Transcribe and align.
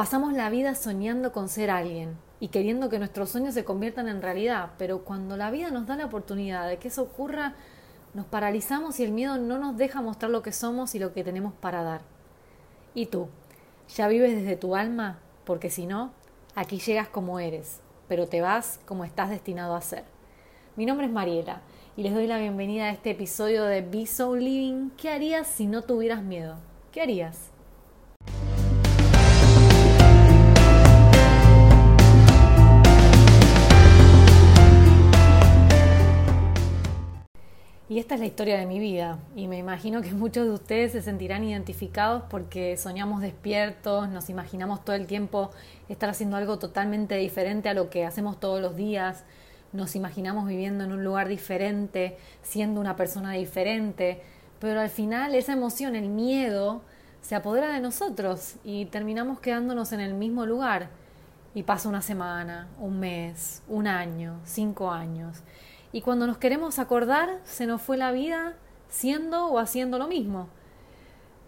pasamos 0.00 0.32
la 0.32 0.48
vida 0.48 0.74
soñando 0.76 1.30
con 1.30 1.50
ser 1.50 1.68
alguien 1.68 2.16
y 2.40 2.48
queriendo 2.48 2.88
que 2.88 2.98
nuestros 2.98 3.28
sueños 3.28 3.52
se 3.52 3.66
conviertan 3.66 4.08
en 4.08 4.22
realidad, 4.22 4.70
pero 4.78 5.04
cuando 5.04 5.36
la 5.36 5.50
vida 5.50 5.70
nos 5.70 5.86
da 5.86 5.94
la 5.94 6.06
oportunidad 6.06 6.66
de 6.66 6.78
que 6.78 6.88
eso 6.88 7.02
ocurra, 7.02 7.52
nos 8.14 8.24
paralizamos 8.24 8.98
y 8.98 9.04
el 9.04 9.12
miedo 9.12 9.36
no 9.36 9.58
nos 9.58 9.76
deja 9.76 10.00
mostrar 10.00 10.30
lo 10.30 10.40
que 10.40 10.52
somos 10.52 10.94
y 10.94 10.98
lo 10.98 11.12
que 11.12 11.22
tenemos 11.22 11.52
para 11.52 11.82
dar. 11.82 12.00
¿Y 12.94 13.06
tú? 13.08 13.28
¿Ya 13.94 14.08
vives 14.08 14.34
desde 14.34 14.56
tu 14.56 14.74
alma? 14.74 15.18
Porque 15.44 15.68
si 15.68 15.84
no, 15.84 16.12
aquí 16.54 16.78
llegas 16.78 17.08
como 17.08 17.38
eres, 17.38 17.80
pero 18.08 18.26
te 18.26 18.40
vas 18.40 18.80
como 18.86 19.04
estás 19.04 19.28
destinado 19.28 19.74
a 19.74 19.82
ser. 19.82 20.04
Mi 20.76 20.86
nombre 20.86 21.08
es 21.08 21.12
Mariela 21.12 21.60
y 21.98 22.04
les 22.04 22.14
doy 22.14 22.26
la 22.26 22.38
bienvenida 22.38 22.86
a 22.86 22.90
este 22.90 23.10
episodio 23.10 23.64
de 23.64 23.82
Be 23.82 24.06
So 24.06 24.34
Living. 24.34 24.92
¿Qué 24.96 25.10
harías 25.10 25.46
si 25.46 25.66
no 25.66 25.82
tuvieras 25.82 26.22
miedo? 26.22 26.56
¿Qué 26.90 27.02
harías? 27.02 27.49
Y 37.90 37.98
esta 37.98 38.14
es 38.14 38.20
la 38.20 38.26
historia 38.26 38.56
de 38.56 38.66
mi 38.66 38.78
vida 38.78 39.18
y 39.34 39.48
me 39.48 39.58
imagino 39.58 40.00
que 40.00 40.12
muchos 40.12 40.46
de 40.46 40.52
ustedes 40.52 40.92
se 40.92 41.02
sentirán 41.02 41.42
identificados 41.42 42.22
porque 42.30 42.76
soñamos 42.76 43.20
despiertos, 43.20 44.08
nos 44.08 44.30
imaginamos 44.30 44.84
todo 44.84 44.94
el 44.94 45.08
tiempo 45.08 45.50
estar 45.88 46.08
haciendo 46.08 46.36
algo 46.36 46.60
totalmente 46.60 47.16
diferente 47.16 47.68
a 47.68 47.74
lo 47.74 47.90
que 47.90 48.06
hacemos 48.06 48.38
todos 48.38 48.60
los 48.60 48.76
días, 48.76 49.24
nos 49.72 49.96
imaginamos 49.96 50.46
viviendo 50.46 50.84
en 50.84 50.92
un 50.92 51.02
lugar 51.02 51.26
diferente, 51.26 52.16
siendo 52.44 52.80
una 52.80 52.94
persona 52.94 53.32
diferente, 53.32 54.22
pero 54.60 54.80
al 54.80 54.90
final 54.90 55.34
esa 55.34 55.54
emoción, 55.54 55.96
el 55.96 56.10
miedo, 56.10 56.82
se 57.22 57.34
apodera 57.34 57.72
de 57.72 57.80
nosotros 57.80 58.54
y 58.62 58.84
terminamos 58.84 59.40
quedándonos 59.40 59.90
en 59.90 59.98
el 59.98 60.14
mismo 60.14 60.46
lugar. 60.46 60.90
Y 61.56 61.64
pasa 61.64 61.88
una 61.88 62.02
semana, 62.02 62.68
un 62.78 63.00
mes, 63.00 63.64
un 63.66 63.88
año, 63.88 64.38
cinco 64.44 64.92
años. 64.92 65.42
Y 65.92 66.02
cuando 66.02 66.26
nos 66.26 66.38
queremos 66.38 66.78
acordar, 66.78 67.40
se 67.44 67.66
nos 67.66 67.82
fue 67.82 67.96
la 67.96 68.12
vida 68.12 68.54
siendo 68.88 69.46
o 69.48 69.58
haciendo 69.58 69.98
lo 69.98 70.06
mismo. 70.06 70.48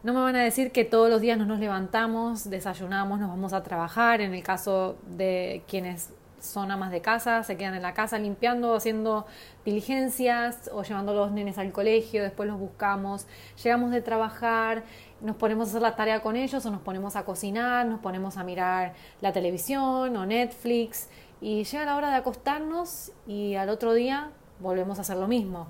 No 0.03 0.13
me 0.13 0.21
van 0.21 0.35
a 0.35 0.43
decir 0.43 0.73
que 0.73 0.85
todos 0.85 1.09
los 1.09 1.21
días 1.21 1.39
nos, 1.39 1.47
nos 1.47 1.61
levantamos, 1.61 2.51
desayunamos, 2.51 3.21
nos 3.21 3.29
vamos 3.29 3.53
a 3.53 3.63
trabajar. 3.63 4.21
En 4.21 4.35
el 4.35 4.43
caso 4.43 4.97
de 5.07 5.63
quienes 5.69 6.13
son 6.43 6.71
amas 6.73 6.91
de 6.91 7.01
casa, 7.01 7.43
se 7.45 7.57
quedan 7.57 7.75
en 7.75 7.83
la 7.83 7.95
casa 7.95 8.19
limpiando, 8.19 8.75
haciendo 8.75 9.27
diligencias 9.65 10.71
o 10.73 10.83
llevando 10.83 11.13
a 11.13 11.15
los 11.15 11.31
nenes 11.31 11.57
al 11.57 11.71
colegio, 11.73 12.23
después 12.23 12.49
los 12.49 12.59
buscamos, 12.59 13.27
llegamos 13.63 13.93
de 13.93 14.03
trabajar, 14.03 14.83
nos 15.21 15.37
ponemos 15.37 15.69
a 15.69 15.71
hacer 15.71 15.83
la 15.83 15.95
tarea 15.95 16.21
con 16.21 16.35
ellos 16.35 16.67
o 16.67 16.71
nos 16.71 16.81
ponemos 16.81 17.15
a 17.15 17.25
cocinar, 17.25 17.87
nos 17.87 18.01
ponemos 18.01 18.37
a 18.37 18.45
mirar 18.45 18.95
la 19.21 19.33
televisión 19.33 20.17
o 20.17 20.27
Netflix 20.27 21.09
y 21.43 21.65
llega 21.65 21.85
la 21.85 21.97
hora 21.97 22.11
de 22.11 22.17
acostarnos 22.17 23.11
y 23.27 23.57
al 23.57 23.69
otro 23.69 23.93
día 23.95 24.31
volvemos 24.61 24.99
a 24.99 25.01
hacer 25.01 25.17
lo 25.17 25.27
mismo. 25.27 25.67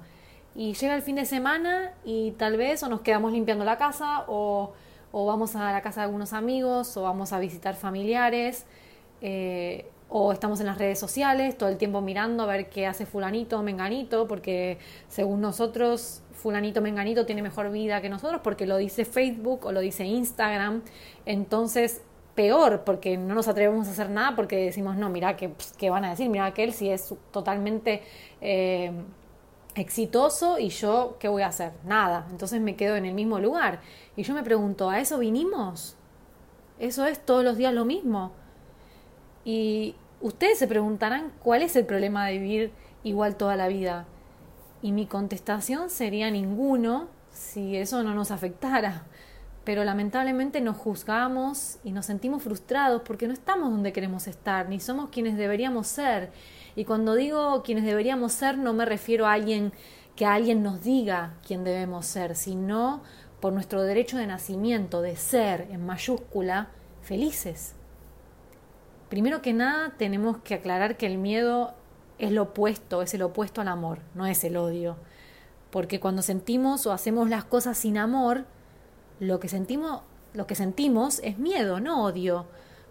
Y 0.54 0.74
llega 0.74 0.94
el 0.94 1.00
fin 1.00 1.16
de 1.16 1.24
semana 1.24 1.94
y 2.04 2.32
tal 2.32 2.58
vez 2.58 2.82
o 2.82 2.90
nos 2.90 3.00
quedamos 3.00 3.32
limpiando 3.32 3.64
la 3.64 3.78
casa 3.78 4.26
o, 4.28 4.74
vamos 5.12 5.56
a 5.56 5.72
la 5.72 5.80
casa 5.80 6.02
de 6.02 6.04
algunos 6.04 6.34
amigos 6.34 6.94
o 6.98 7.02
vamos 7.02 7.32
a 7.32 7.38
visitar 7.38 7.74
familiares 7.74 8.66
eh, 9.22 9.86
o 10.10 10.30
estamos 10.32 10.60
en 10.60 10.66
las 10.66 10.76
redes 10.76 10.98
sociales 10.98 11.56
todo 11.56 11.70
el 11.70 11.78
tiempo 11.78 12.02
mirando 12.02 12.42
a 12.42 12.46
ver 12.46 12.68
qué 12.68 12.86
hace 12.86 13.06
fulanito 13.06 13.58
o 13.58 13.62
menganito 13.62 14.28
porque 14.28 14.78
según 15.08 15.40
nosotros 15.40 16.22
fulanito 16.32 16.82
menganito 16.82 17.24
tiene 17.24 17.40
mejor 17.42 17.70
vida 17.70 18.02
que 18.02 18.10
nosotros 18.10 18.42
porque 18.44 18.66
lo 18.66 18.76
dice 18.76 19.06
Facebook 19.06 19.64
o 19.64 19.72
lo 19.72 19.80
dice 19.80 20.04
Instagram. 20.04 20.82
Entonces 21.24 22.02
peor 22.34 22.82
porque 22.84 23.16
no 23.16 23.34
nos 23.34 23.48
atrevemos 23.48 23.88
a 23.88 23.90
hacer 23.90 24.10
nada 24.10 24.34
porque 24.36 24.56
decimos, 24.56 24.96
no, 24.96 25.10
mira, 25.10 25.36
¿qué, 25.36 25.48
pues, 25.48 25.74
van 25.90 26.04
a 26.04 26.10
decir? 26.10 26.28
Mira 26.28 26.46
aquel 26.46 26.72
si 26.72 26.88
es 26.88 27.14
totalmente 27.30 28.02
eh, 28.40 28.92
exitoso 29.74 30.58
y 30.58 30.70
yo, 30.70 31.16
¿qué 31.18 31.28
voy 31.28 31.42
a 31.42 31.48
hacer? 31.48 31.72
Nada. 31.84 32.26
Entonces 32.30 32.60
me 32.60 32.76
quedo 32.76 32.96
en 32.96 33.06
el 33.06 33.14
mismo 33.14 33.38
lugar. 33.38 33.80
Y 34.16 34.22
yo 34.22 34.34
me 34.34 34.42
pregunto, 34.42 34.90
¿a 34.90 35.00
eso 35.00 35.18
vinimos? 35.18 35.96
¿Eso 36.78 37.06
es 37.06 37.24
todos 37.24 37.44
los 37.44 37.56
días 37.56 37.74
lo 37.74 37.84
mismo? 37.84 38.32
Y 39.44 39.94
ustedes 40.20 40.58
se 40.58 40.66
preguntarán, 40.66 41.32
¿cuál 41.42 41.62
es 41.62 41.76
el 41.76 41.86
problema 41.86 42.26
de 42.26 42.38
vivir 42.38 42.72
igual 43.02 43.36
toda 43.36 43.56
la 43.56 43.68
vida? 43.68 44.06
Y 44.80 44.92
mi 44.92 45.06
contestación 45.06 45.90
sería 45.90 46.30
ninguno 46.30 47.08
si 47.32 47.76
eso 47.76 48.02
no 48.02 48.14
nos 48.14 48.30
afectara 48.30 49.04
pero 49.64 49.84
lamentablemente 49.84 50.60
nos 50.60 50.76
juzgamos 50.76 51.78
y 51.84 51.92
nos 51.92 52.06
sentimos 52.06 52.42
frustrados 52.42 53.02
porque 53.02 53.26
no 53.26 53.32
estamos 53.32 53.70
donde 53.70 53.92
queremos 53.92 54.26
estar, 54.26 54.68
ni 54.68 54.80
somos 54.80 55.10
quienes 55.10 55.36
deberíamos 55.36 55.86
ser. 55.86 56.32
Y 56.74 56.84
cuando 56.84 57.14
digo 57.14 57.62
quienes 57.62 57.84
deberíamos 57.84 58.32
ser, 58.32 58.58
no 58.58 58.72
me 58.72 58.84
refiero 58.84 59.26
a 59.26 59.32
alguien 59.32 59.72
que 60.16 60.26
alguien 60.26 60.62
nos 60.62 60.82
diga 60.82 61.34
quién 61.46 61.64
debemos 61.64 62.06
ser, 62.06 62.34
sino 62.34 63.02
por 63.40 63.52
nuestro 63.52 63.82
derecho 63.82 64.18
de 64.18 64.26
nacimiento, 64.26 65.00
de 65.00 65.16
ser, 65.16 65.68
en 65.70 65.84
mayúscula, 65.86 66.68
felices. 67.02 67.74
Primero 69.08 69.42
que 69.42 69.52
nada, 69.52 69.94
tenemos 69.96 70.38
que 70.38 70.54
aclarar 70.54 70.96
que 70.96 71.06
el 71.06 71.18
miedo 71.18 71.74
es 72.18 72.32
lo 72.32 72.42
opuesto, 72.42 73.02
es 73.02 73.14
el 73.14 73.22
opuesto 73.22 73.60
al 73.60 73.68
amor, 73.68 74.00
no 74.14 74.26
es 74.26 74.44
el 74.44 74.56
odio. 74.56 74.96
Porque 75.70 76.00
cuando 76.00 76.22
sentimos 76.22 76.86
o 76.86 76.92
hacemos 76.92 77.28
las 77.28 77.44
cosas 77.44 77.78
sin 77.78 77.98
amor, 77.98 78.44
lo 79.22 79.38
que 79.38 79.48
sentimos, 79.48 80.00
lo 80.34 80.48
que 80.48 80.56
sentimos 80.56 81.20
es 81.22 81.38
miedo, 81.38 81.78
no 81.78 82.02
odio. 82.02 82.46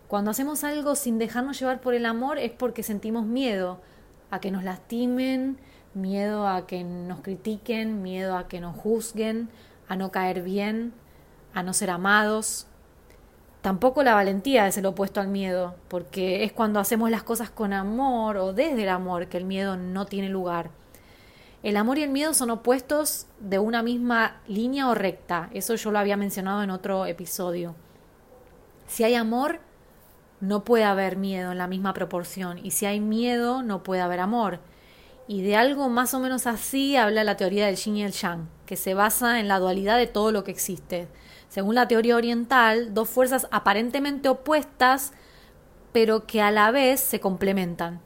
Cuando 0.08 0.32
hacemos 0.32 0.64
algo 0.64 0.96
sin 0.96 1.18
dejarnos 1.18 1.60
llevar 1.60 1.82
por 1.82 1.94
el 1.94 2.06
amor 2.06 2.40
es 2.40 2.52
porque 2.52 2.84
sentimos 2.84 3.26
miedo 3.26 3.82
a 4.30 4.40
que 4.40 4.50
nos 4.50 4.64
lastimen, 4.64 5.58
miedo 5.94 6.48
a 6.48 6.68
que 6.68 6.86
nos 6.86 7.20
critiquen, 7.20 8.02
miedo 8.02 8.38
a 8.38 8.48
que 8.48 8.62
nos 8.62 8.78
juzguen, 8.78 9.50
a 9.90 9.98
no 9.98 10.10
caer 10.12 10.42
bien, 10.42 10.94
a 11.54 11.64
no 11.64 11.74
ser 11.74 11.90
amados. 11.90 12.66
Tampoco 13.62 14.02
la 14.02 14.14
valentía 14.14 14.68
es 14.68 14.78
el 14.78 14.86
opuesto 14.86 15.20
al 15.20 15.28
miedo, 15.28 15.76
porque 15.90 16.46
es 16.46 16.54
cuando 16.54 16.80
hacemos 16.80 17.12
las 17.12 17.24
cosas 17.24 17.50
con 17.50 17.74
amor 17.74 18.38
o 18.38 18.54
desde 18.54 18.84
el 18.84 18.90
amor 18.90 19.28
que 19.28 19.38
el 19.38 19.44
miedo 19.44 19.76
no 19.76 20.06
tiene 20.06 20.30
lugar. 20.30 20.72
El 21.64 21.78
amor 21.78 22.00
y 22.00 22.04
el 22.04 22.10
miedo 22.10 22.34
son 22.34 22.50
opuestos 22.50 23.28
de 23.40 23.60
una 23.60 23.84
misma 23.84 24.42
línea 24.48 24.90
o 24.90 24.96
recta. 24.96 25.50
Eso 25.54 25.76
yo 25.76 25.92
lo 25.92 26.00
había 26.00 26.18
mencionado 26.18 26.64
en 26.64 26.72
otro 26.72 27.06
episodio. 27.06 27.76
Si 28.88 29.04
hay 29.04 29.14
amor, 29.14 29.60
no 30.40 30.64
puede 30.64 30.86
haber 30.86 31.18
miedo 31.18 31.52
en 31.52 31.60
la 31.60 31.68
misma 31.68 31.94
proporción. 31.94 32.58
Y 32.64 32.72
si 32.72 32.88
hay 32.88 33.00
miedo, 33.00 33.62
no 33.62 33.84
puede 33.84 34.02
haber 34.02 34.20
amor. 34.20 34.60
Y 35.28 35.44
de 35.44 35.56
algo 35.56 35.88
más 35.88 36.16
o 36.16 36.20
menos 36.20 36.48
así 36.48 36.98
habla 36.98 37.24
la 37.24 37.38
teoría 37.38 37.68
del 37.68 37.76
yin 37.76 37.98
y 37.98 38.04
el 38.04 38.12
yang, 38.12 38.50
que 38.66 38.76
se 38.76 38.96
basa 38.96 39.40
en 39.40 39.48
la 39.48 39.60
dualidad 39.60 39.98
de 39.98 40.08
todo 40.08 40.32
lo 40.32 40.44
que 40.44 40.52
existe. 40.52 41.08
Según 41.48 41.76
la 41.76 41.88
teoría 41.88 42.16
oriental, 42.16 42.94
dos 42.96 43.08
fuerzas 43.08 43.48
aparentemente 43.52 44.30
opuestas, 44.30 45.14
pero 45.94 46.26
que 46.26 46.42
a 46.42 46.50
la 46.50 46.72
vez 46.72 47.00
se 47.00 47.20
complementan. 47.20 48.02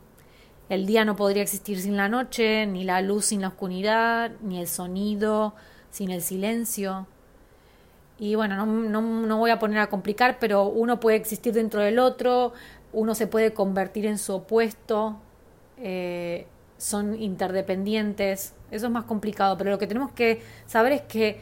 El 0.70 0.86
día 0.86 1.06
no 1.06 1.16
podría 1.16 1.44
existir 1.44 1.80
sin 1.80 1.96
la 1.96 2.10
noche, 2.10 2.66
ni 2.66 2.84
la 2.84 3.02
luz 3.02 3.26
sin 3.26 3.42
la 3.42 3.50
oscuridad, 3.50 4.32
ni 4.42 4.60
el 4.60 4.68
sonido 4.68 5.54
sin 5.92 6.12
el 6.12 6.22
silencio. 6.22 7.08
Y 8.18 8.36
bueno, 8.36 8.66
no, 8.66 9.02
no, 9.02 9.38
voy 9.38 9.52
a 9.52 9.60
poner 9.60 9.80
a 9.80 9.88
complicar, 9.88 10.38
pero 10.40 10.66
uno 10.66 11.00
puede 11.00 11.18
existir 11.18 11.54
dentro 11.54 11.82
del 11.82 12.00
otro, 12.00 12.54
uno 12.94 13.16
se 13.16 13.28
puede 13.28 13.54
convertir 13.54 14.06
en 14.06 14.18
su 14.18 14.34
opuesto, 14.34 15.18
eh, 15.78 16.48
son 16.78 17.22
interdependientes, 17.22 18.54
eso 18.72 18.86
es 18.86 18.92
más 18.92 19.06
complicado, 19.06 19.58
pero 19.58 19.72
lo 19.72 19.78
que 19.78 19.88
tenemos 19.88 20.12
que 20.12 20.42
saber 20.66 20.94
es 20.94 21.02
que 21.02 21.42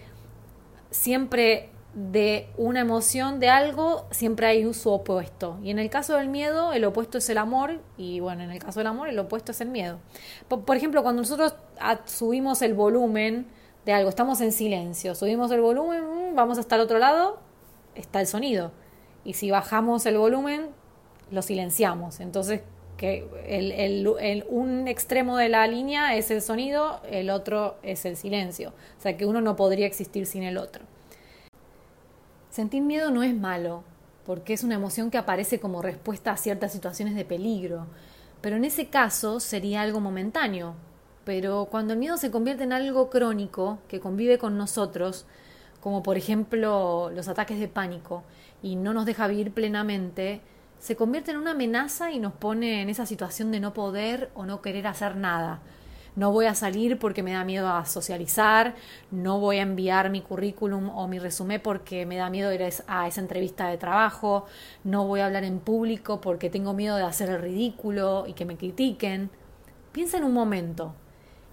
siempre 0.90 1.70
de 1.94 2.50
una 2.58 2.82
emoción 2.82 3.40
de 3.40 3.50
algo, 3.50 4.08
siempre 4.10 4.48
hay 4.48 4.66
un 4.66 4.74
su 4.74 4.90
opuesto. 4.90 5.60
Y 5.64 5.70
en 5.70 5.80
el 5.80 5.90
caso 5.90 6.16
del 6.18 6.28
miedo, 6.28 6.74
el 6.74 6.84
opuesto 6.86 7.20
es 7.20 7.30
el 7.30 7.38
amor, 7.38 7.82
y 7.98 8.20
bueno, 8.20 8.44
en 8.44 8.52
el 8.52 8.60
caso 8.60 8.80
del 8.80 8.88
amor, 8.88 9.10
el 9.10 9.20
opuesto 9.20 9.52
es 9.52 9.62
el 9.62 9.70
miedo. 9.70 10.00
Por, 10.48 10.76
ejemplo, 10.76 11.04
cuando 11.04 11.22
nosotros 11.22 11.56
subimos 12.06 12.62
el 12.62 12.74
volumen 12.74 13.46
de 13.86 13.94
algo, 13.94 14.10
estamos 14.10 14.42
en 14.42 14.52
silencio, 14.52 15.14
subimos 15.14 15.52
el 15.52 15.62
volumen, 15.62 16.32
mm, 16.32 16.36
vamos 16.36 16.58
hasta 16.58 16.76
el 16.76 16.82
otro 16.82 16.98
lado, 16.98 17.40
está 17.96 18.22
el 18.22 18.28
sonido. 18.28 18.72
Y 19.24 19.34
si 19.34 19.52
bajamos 19.52 20.06
el 20.06 20.18
volumen, 20.18 20.70
lo 21.30 21.42
silenciamos. 21.42 22.20
Entonces, 22.20 22.62
que 22.98 23.28
el, 23.48 24.46
un 24.50 24.88
extremo 24.88 25.38
de 25.38 25.50
la 25.50 25.68
línea 25.68 26.16
es 26.16 26.32
el 26.32 26.42
sonido, 26.42 27.02
el 27.10 27.30
otro 27.30 27.76
es 27.84 28.06
el 28.06 28.18
silencio. 28.18 28.74
O 28.98 29.02
sea 29.02 29.16
que 29.16 29.26
uno 29.26 29.42
no 29.42 29.56
podría 29.56 29.86
existir 29.86 30.26
sin 30.26 30.44
el 30.44 30.58
otro. 30.58 30.86
Sentir 32.54 32.84
miedo 32.84 33.10
no 33.10 33.24
es 33.24 33.36
malo, 33.36 33.84
porque 34.28 34.54
es 34.54 34.64
una 34.64 34.76
emoción 34.76 35.10
que 35.10 35.18
aparece 35.18 35.60
como 35.60 35.82
respuesta 35.82 36.30
a 36.30 36.38
ciertas 36.38 36.72
situaciones 36.72 37.16
de 37.16 37.26
peligro, 37.26 37.88
pero 38.42 38.58
en 38.58 38.64
ese 38.64 38.90
caso 38.90 39.40
sería 39.40 39.82
algo 39.82 40.00
momentáneo. 40.00 40.76
Pero 41.26 41.68
cuando 41.72 41.94
el 41.94 42.00
miedo 42.00 42.16
se 42.16 42.30
convierte 42.30 42.64
en 42.64 42.72
algo 42.72 43.10
crónico 43.10 43.80
que 43.88 44.00
convive 44.00 44.38
con 44.38 44.56
nosotros, 44.56 45.26
como 45.82 46.04
por 46.04 46.16
ejemplo 46.16 47.10
los 47.10 47.28
ataques 47.28 47.60
de 47.60 47.68
pánico, 47.68 48.22
y 48.62 48.76
no 48.76 48.94
nos 48.94 49.08
deja 49.08 49.26
vivir 49.26 49.52
plenamente, 49.52 50.42
se 50.78 50.96
convierte 50.96 51.32
en 51.32 51.38
una 51.38 51.54
amenaza 51.54 52.12
y 52.12 52.20
nos 52.20 52.34
pone 52.34 52.84
en 52.84 52.90
esa 52.92 53.08
situación 53.08 53.50
de 53.50 53.62
no 53.62 53.74
poder 53.74 54.30
o 54.36 54.46
no 54.46 54.62
querer 54.62 54.86
hacer 54.86 55.16
nada. 55.16 55.62
No 56.16 56.32
voy 56.32 56.46
a 56.46 56.54
salir 56.54 57.00
porque 57.00 57.24
me 57.24 57.34
da 57.34 57.44
miedo 57.44 57.68
a 57.68 57.86
socializar, 57.86 58.76
no 59.10 59.40
voy 59.40 59.58
a 59.58 59.64
enviar 59.64 60.12
mi 60.12 60.22
currículum 60.22 60.90
o 60.90 61.08
mi 61.08 61.18
resumen 61.18 61.60
porque 61.60 62.06
me 62.06 62.18
da 62.18 62.30
miedo 62.30 62.54
ir 62.54 62.62
a 62.88 63.08
esa 63.08 63.22
entrevista 63.22 63.68
de 63.68 63.78
trabajo, 63.78 64.46
no 64.84 65.08
voy 65.08 65.22
a 65.22 65.26
hablar 65.26 65.44
en 65.44 65.60
público 65.60 66.22
porque 66.22 66.52
tengo 66.52 66.74
miedo 66.74 66.98
de 66.98 67.04
hacer 67.04 67.30
el 67.30 67.42
ridículo 67.42 68.26
y 68.28 68.34
que 68.34 68.46
me 68.46 68.58
critiquen. 68.58 69.32
Piensa 69.92 70.18
en 70.18 70.26
un 70.26 70.34
momento, 70.34 70.94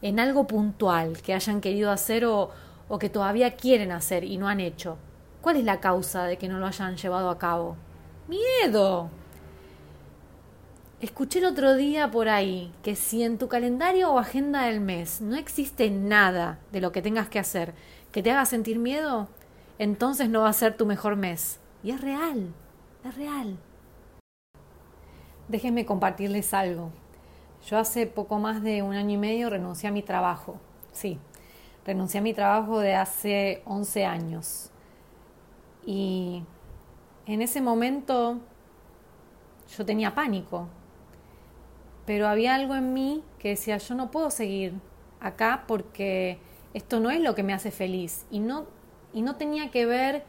en 0.02 0.20
algo 0.20 0.46
puntual 0.46 1.22
que 1.22 1.32
hayan 1.32 1.62
querido 1.62 1.90
hacer 1.90 2.26
o, 2.26 2.50
o 2.88 2.98
que 2.98 3.08
todavía 3.08 3.56
quieren 3.56 3.92
hacer 3.92 4.24
y 4.24 4.36
no 4.36 4.46
han 4.46 4.60
hecho. 4.60 4.98
¿Cuál 5.40 5.56
es 5.56 5.64
la 5.64 5.80
causa 5.80 6.24
de 6.24 6.36
que 6.36 6.48
no 6.48 6.58
lo 6.58 6.66
hayan 6.66 6.98
llevado 6.98 7.30
a 7.30 7.38
cabo? 7.38 7.76
Miedo. 8.28 9.10
Escuché 11.00 11.38
el 11.38 11.46
otro 11.46 11.76
día 11.76 12.10
por 12.10 12.28
ahí 12.28 12.74
que 12.82 12.94
si 12.94 13.22
en 13.22 13.38
tu 13.38 13.48
calendario 13.48 14.12
o 14.12 14.18
agenda 14.18 14.66
del 14.66 14.82
mes 14.82 15.22
no 15.22 15.34
existe 15.34 15.90
nada 15.90 16.58
de 16.72 16.82
lo 16.82 16.92
que 16.92 17.00
tengas 17.00 17.30
que 17.30 17.38
hacer 17.38 17.72
que 18.12 18.22
te 18.22 18.30
haga 18.30 18.44
sentir 18.44 18.78
miedo, 18.78 19.26
entonces 19.78 20.28
no 20.28 20.42
va 20.42 20.50
a 20.50 20.52
ser 20.52 20.76
tu 20.76 20.84
mejor 20.84 21.16
mes. 21.16 21.58
Y 21.82 21.92
es 21.92 22.02
real, 22.02 22.52
es 23.02 23.16
real. 23.16 23.56
Déjenme 25.48 25.86
compartirles 25.86 26.52
algo. 26.52 26.90
Yo 27.66 27.78
hace 27.78 28.06
poco 28.06 28.38
más 28.38 28.62
de 28.62 28.82
un 28.82 28.92
año 28.92 29.14
y 29.14 29.16
medio 29.16 29.48
renuncié 29.48 29.88
a 29.88 29.92
mi 29.92 30.02
trabajo. 30.02 30.60
Sí, 30.92 31.18
renuncié 31.86 32.20
a 32.20 32.22
mi 32.22 32.34
trabajo 32.34 32.78
de 32.78 32.94
hace 32.94 33.62
11 33.64 34.04
años. 34.04 34.70
Y 35.86 36.42
en 37.24 37.40
ese 37.40 37.62
momento 37.62 38.38
yo 39.74 39.86
tenía 39.86 40.14
pánico, 40.14 40.68
pero 42.10 42.26
había 42.26 42.56
algo 42.56 42.74
en 42.74 42.92
mí 42.92 43.22
que 43.38 43.50
decía, 43.50 43.76
yo 43.76 43.94
no 43.94 44.10
puedo 44.10 44.32
seguir 44.32 44.72
acá 45.20 45.62
porque 45.68 46.38
esto 46.74 46.98
no 46.98 47.08
es 47.12 47.20
lo 47.20 47.36
que 47.36 47.44
me 47.44 47.52
hace 47.52 47.70
feliz 47.70 48.26
y 48.32 48.40
no, 48.40 48.66
y 49.12 49.22
no 49.22 49.36
tenía 49.36 49.70
que 49.70 49.86
ver 49.86 50.24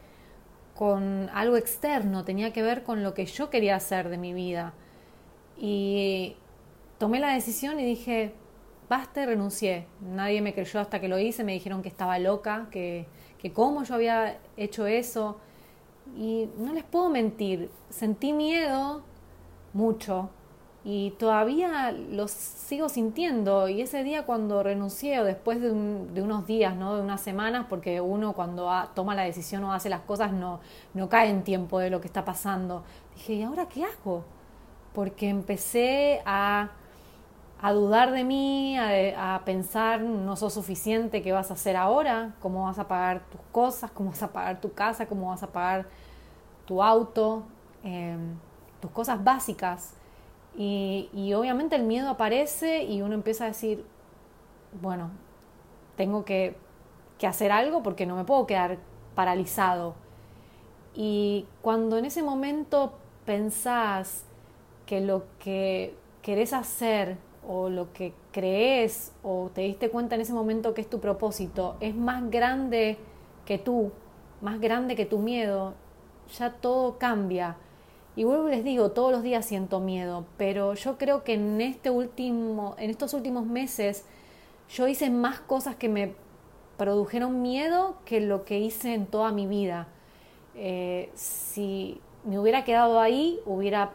con 0.76 1.28
algo 1.34 1.56
externo, 1.56 2.24
tenía 2.24 2.52
que 2.52 2.62
ver 2.62 2.84
con 2.84 3.02
lo 3.02 3.14
que 3.14 3.26
yo 3.26 3.50
quería 3.50 3.74
hacer 3.74 4.10
de 4.10 4.16
mi 4.16 4.32
vida. 4.32 4.74
Y 5.58 6.36
tomé 6.98 7.18
la 7.18 7.34
decisión 7.34 7.80
y 7.80 7.84
dije, 7.84 8.32
basta 8.88 9.24
y 9.24 9.26
renuncié. 9.26 9.88
Nadie 10.00 10.40
me 10.40 10.54
creyó 10.54 10.78
hasta 10.78 11.00
que 11.00 11.08
lo 11.08 11.18
hice, 11.18 11.42
me 11.42 11.52
dijeron 11.52 11.82
que 11.82 11.88
estaba 11.88 12.16
loca, 12.20 12.68
que, 12.70 13.08
que 13.40 13.52
cómo 13.52 13.82
yo 13.82 13.96
había 13.96 14.38
hecho 14.56 14.86
eso. 14.86 15.40
Y 16.16 16.48
no 16.58 16.74
les 16.74 16.84
puedo 16.84 17.08
mentir, 17.08 17.72
sentí 17.90 18.32
miedo 18.32 19.02
mucho 19.72 20.30
y 20.84 21.12
todavía 21.12 21.92
lo 21.92 22.26
sigo 22.28 22.88
sintiendo. 22.88 23.68
Y 23.68 23.82
ese 23.82 24.02
día 24.02 24.24
cuando 24.24 24.62
renuncié 24.62 25.20
o 25.20 25.24
después 25.24 25.60
de, 25.60 25.70
unos 25.70 26.46
días, 26.46 26.74
¿no? 26.74 26.96
de 26.96 27.02
unas 27.02 27.20
semanas, 27.20 27.66
porque 27.68 28.00
uno 28.00 28.32
cuando 28.32 28.68
toma 28.94 29.14
la 29.14 29.22
decisión 29.22 29.62
o 29.64 29.72
hace 29.72 29.88
las 29.88 30.00
cosas 30.00 30.32
no, 30.32 30.60
no 30.94 31.08
cae 31.08 31.30
en 31.30 31.44
tiempo 31.44 31.78
de 31.78 31.90
lo 31.90 32.00
que 32.00 32.08
está 32.08 32.24
pasando, 32.24 32.82
dije, 33.14 33.34
¿y 33.34 33.42
ahora 33.42 33.66
qué 33.66 33.84
hago? 33.84 34.24
Porque 34.92 35.28
empecé 35.28 36.20
a, 36.26 36.70
a 37.60 37.72
dudar 37.72 38.10
de 38.10 38.24
mí, 38.24 38.76
a, 38.76 39.36
a, 39.36 39.44
pensar, 39.44 40.00
no 40.00 40.34
sos 40.34 40.52
suficiente, 40.54 41.22
¿qué 41.22 41.30
vas 41.30 41.52
a 41.52 41.54
hacer 41.54 41.76
ahora? 41.76 42.34
¿Cómo 42.40 42.64
vas 42.64 42.80
a 42.80 42.88
pagar 42.88 43.22
tus 43.30 43.40
cosas? 43.52 43.90
¿Cómo 43.92 44.10
vas 44.10 44.22
a 44.22 44.32
pagar 44.32 44.60
tu 44.60 44.72
casa? 44.72 45.06
¿Cómo 45.06 45.28
vas 45.28 45.44
a 45.44 45.46
pagar 45.46 45.86
tu 46.66 46.82
auto? 46.82 47.44
Em, 47.84 48.36
tus 48.80 48.90
cosas 48.90 49.22
básicas. 49.22 49.94
Y, 50.56 51.32
obviamente 51.34 51.76
el 51.76 51.84
miedo 51.84 52.10
aparece 52.10 52.84
y 52.84 53.02
uno 53.02 53.14
empieza 53.14 53.44
a 53.44 53.48
decir, 53.48 53.84
bueno, 54.80 55.10
tengo 55.96 56.24
que, 56.24 56.56
que, 57.18 57.26
hacer 57.26 57.52
algo 57.52 57.82
porque 57.82 58.06
no 58.06 58.16
me 58.16 58.24
puedo 58.24 58.46
quedar 58.46 58.78
paralizado. 59.14 59.94
Y 60.94 61.46
cuando 61.62 61.96
en 61.96 62.04
ese 62.04 62.22
momento 62.22 62.92
pensás 63.24 64.24
que 64.84 65.00
lo 65.00 65.24
que 65.38 65.94
querés 66.20 66.52
hacer 66.52 67.16
o 67.46 67.68
lo 67.70 67.92
que 67.92 68.12
crees 68.30 69.12
o 69.22 69.50
te 69.54 69.62
diste 69.62 69.90
cuenta 69.90 70.14
en 70.14 70.20
ese 70.20 70.32
momento 70.32 70.74
que 70.74 70.80
es 70.82 70.90
tu 70.90 71.00
propósito 71.00 71.76
es 71.80 71.94
más 71.94 72.30
grande 72.30 72.98
que 73.46 73.58
tú, 73.58 73.90
más 74.40 74.60
grande 74.60 74.94
que 74.96 75.06
tu 75.06 75.18
miedo, 75.18 75.74
ya 76.38 76.52
todo 76.52 76.98
cambia 76.98 77.56
y 78.14 78.24
vuelvo 78.24 78.48
y 78.48 78.52
les 78.52 78.64
digo, 78.64 78.90
todos 78.90 79.10
los 79.10 79.22
días 79.22 79.44
siento 79.46 79.80
miedo, 79.80 80.26
pero 80.36 80.74
yo 80.74 80.98
creo 80.98 81.24
que 81.24 81.34
en 81.34 81.60
este 81.60 81.90
último, 81.90 82.74
en 82.78 82.90
estos 82.90 83.14
últimos 83.14 83.46
meses, 83.46 84.04
yo 84.68 84.86
hice 84.86 85.10
más 85.10 85.40
cosas 85.40 85.76
que 85.76 85.88
me 85.88 86.14
produjeron 86.76 87.40
miedo 87.40 87.96
que 88.04 88.20
lo 88.20 88.44
que 88.44 88.58
hice 88.58 88.94
en 88.94 89.06
toda 89.06 89.32
mi 89.32 89.46
vida. 89.46 89.88
Eh, 90.54 91.10
si 91.14 92.00
me 92.24 92.38
hubiera 92.38 92.64
quedado 92.64 93.00
ahí, 93.00 93.40
hubiera, 93.46 93.92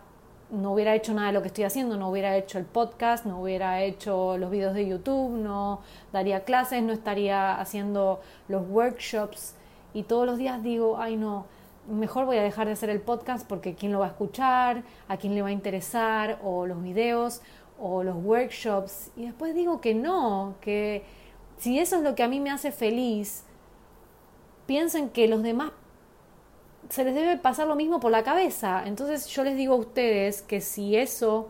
no 0.50 0.74
hubiera 0.74 0.96
hecho 0.96 1.14
nada 1.14 1.28
de 1.28 1.34
lo 1.34 1.42
que 1.42 1.50
estoy 1.50 1.66
haciendo, 1.66 1.96
no 1.98 2.10
hubiera 2.10 2.36
hecho 2.38 2.58
el 2.58 2.66
podcast, 2.66 3.26
no 3.26 3.42
hubiera 3.42 3.84
hecho 3.84 4.38
los 4.38 4.50
videos 4.50 4.74
de 4.74 4.88
YouTube, 4.88 5.38
no 5.38 5.82
daría 6.12 6.44
clases, 6.44 6.82
no 6.82 6.92
estaría 6.92 7.60
haciendo 7.60 8.22
los 8.48 8.68
workshops. 8.68 9.56
Y 9.94 10.04
todos 10.04 10.26
los 10.26 10.38
días 10.38 10.64
digo, 10.64 10.98
ay 10.98 11.18
no, 11.18 11.46
mejor 11.88 12.26
voy 12.26 12.38
a 12.38 12.44
dejar 12.44 12.68
de 12.68 12.74
hacer 12.74 12.90
el 12.90 13.02
podcast 13.02 13.48
porque 13.48 13.76
quién 13.76 13.92
lo 13.92 14.00
va 14.00 14.08
a 14.08 14.10
escuchar, 14.10 14.84
a 15.08 15.18
quién 15.18 15.36
le 15.36 15.42
va 15.42 15.50
a 15.50 15.52
interesar, 15.52 16.40
o 16.44 16.66
los 16.66 16.82
videos, 16.82 17.42
o 17.80 18.04
los 18.04 18.16
workshops. 18.16 19.12
Y 19.16 19.26
después 19.26 19.56
digo 19.56 19.82
que 19.82 19.94
no, 19.94 20.56
que 20.62 21.04
si 21.58 21.80
eso 21.80 21.98
es 21.98 22.04
lo 22.04 22.16
que 22.16 22.24
a 22.24 22.28
mí 22.28 22.40
me 22.40 22.52
hace 22.52 22.72
feliz, 22.72 23.44
piensen 24.66 25.10
que 25.10 25.28
los 25.28 25.42
demás 25.44 25.72
se 26.90 27.04
les 27.04 27.16
debe 27.16 27.38
pasar 27.38 27.68
lo 27.68 27.76
mismo 27.76 28.00
por 28.00 28.12
la 28.12 28.24
cabeza. 28.24 28.84
Entonces 28.86 29.28
yo 29.28 29.44
les 29.44 29.58
digo 29.58 29.74
a 29.74 29.78
ustedes 29.78 30.42
que 30.42 30.62
si 30.62 30.96
eso 30.96 31.50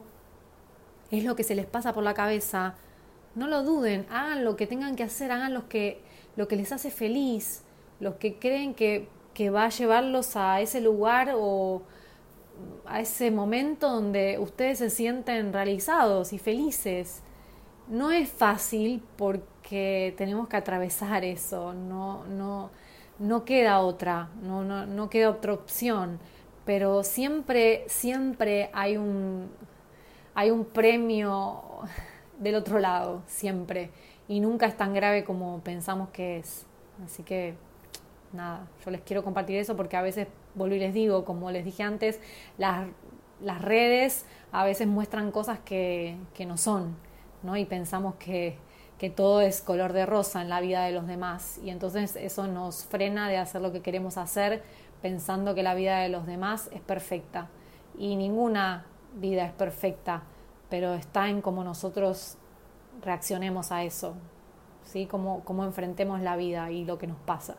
es 1.11 1.23
lo 1.23 1.35
que 1.35 1.43
se 1.43 1.55
les 1.55 1.65
pasa 1.65 1.93
por 1.93 2.03
la 2.03 2.13
cabeza, 2.13 2.75
no 3.35 3.47
lo 3.47 3.63
duden, 3.63 4.05
hagan 4.09 4.43
lo 4.43 4.55
que 4.55 4.67
tengan 4.67 4.95
que 4.95 5.03
hacer, 5.03 5.31
hagan 5.31 5.53
lo 5.53 5.69
que, 5.69 6.01
lo 6.35 6.47
que 6.47 6.55
les 6.55 6.71
hace 6.71 6.89
feliz, 6.89 7.63
los 7.99 8.15
que 8.15 8.39
creen 8.39 8.73
que 8.73 9.07
que 9.37 9.51
va 9.51 9.65
a 9.65 9.69
llevarlos 9.69 10.35
a 10.35 10.61
ese 10.61 10.81
lugar 10.81 11.33
o 11.35 11.83
a 12.87 13.01
ese 13.01 13.29
momento 13.29 13.87
donde 13.87 14.39
ustedes 14.39 14.79
se 14.79 14.89
sienten 14.89 15.53
realizados 15.53 16.33
y 16.33 16.39
felices. 16.39 17.21
No 17.87 18.09
es 18.09 18.29
fácil 18.29 19.03
porque 19.15 20.15
tenemos 20.17 20.47
que 20.47 20.57
atravesar 20.57 21.23
eso, 21.23 21.71
no, 21.75 22.25
no, 22.25 22.71
no 23.19 23.45
queda 23.45 23.79
otra, 23.81 24.29
no, 24.41 24.63
no, 24.63 24.87
no 24.87 25.07
queda 25.07 25.29
otra 25.29 25.53
opción, 25.53 26.17
pero 26.65 27.03
siempre, 27.03 27.85
siempre 27.87 28.71
hay 28.73 28.97
un, 28.97 29.51
hay 30.33 30.49
un 30.49 30.65
premio 30.65 31.61
del 32.39 32.55
otro 32.55 32.79
lado, 32.79 33.21
siempre, 33.27 33.91
y 34.27 34.39
nunca 34.39 34.65
es 34.65 34.75
tan 34.75 34.95
grave 34.95 35.23
como 35.23 35.59
pensamos 35.59 36.09
que 36.09 36.39
es. 36.39 36.65
Así 37.05 37.21
que 37.21 37.66
nada, 38.33 38.67
yo 38.83 38.91
les 38.91 39.01
quiero 39.01 39.23
compartir 39.23 39.57
eso 39.57 39.75
porque 39.75 39.97
a 39.97 40.01
veces, 40.01 40.27
vuelvo 40.55 40.75
y 40.75 40.79
les 40.79 40.93
digo, 40.93 41.25
como 41.25 41.51
les 41.51 41.65
dije 41.65 41.83
antes, 41.83 42.19
las, 42.57 42.87
las 43.41 43.61
redes 43.61 44.25
a 44.51 44.65
veces 44.65 44.87
muestran 44.87 45.31
cosas 45.31 45.59
que, 45.59 46.17
que 46.33 46.45
no 46.45 46.57
son, 46.57 46.95
¿no? 47.43 47.57
Y 47.57 47.65
pensamos 47.65 48.15
que, 48.15 48.57
que 48.97 49.09
todo 49.09 49.41
es 49.41 49.61
color 49.61 49.93
de 49.93 50.05
rosa 50.05 50.41
en 50.41 50.49
la 50.49 50.59
vida 50.59 50.83
de 50.85 50.91
los 50.91 51.07
demás 51.07 51.59
y 51.63 51.69
entonces 51.69 52.15
eso 52.15 52.47
nos 52.47 52.85
frena 52.85 53.29
de 53.29 53.37
hacer 53.37 53.61
lo 53.61 53.71
que 53.71 53.81
queremos 53.81 54.17
hacer 54.17 54.63
pensando 55.01 55.53
que 55.53 55.63
la 55.63 55.75
vida 55.75 55.99
de 55.99 56.09
los 56.09 56.25
demás 56.25 56.69
es 56.73 56.81
perfecta 56.81 57.49
y 57.97 58.15
ninguna 58.15 58.85
vida 59.15 59.45
es 59.45 59.53
perfecta, 59.53 60.23
pero 60.69 60.93
está 60.93 61.29
en 61.29 61.41
cómo 61.41 61.63
nosotros 61.63 62.37
reaccionemos 63.01 63.71
a 63.71 63.83
eso, 63.83 64.15
¿sí? 64.83 65.05
Cómo, 65.05 65.43
cómo 65.43 65.63
enfrentemos 65.63 66.21
la 66.21 66.35
vida 66.35 66.71
y 66.71 66.85
lo 66.85 66.97
que 66.97 67.07
nos 67.07 67.17
pasa. 67.19 67.55